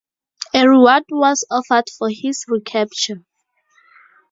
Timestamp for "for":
1.95-2.09